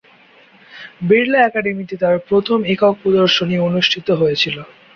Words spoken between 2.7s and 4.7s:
একক প্রদর্শনী অনুষ্ঠিত হয়েছিল।